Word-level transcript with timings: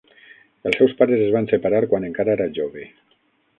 Els 0.69 0.77
seus 0.79 0.95
pares 1.01 1.21
es 1.27 1.29
van 1.37 1.51
separar 1.53 1.83
quan 1.93 2.09
encara 2.09 2.37
era 2.39 2.51
jove. 2.59 2.91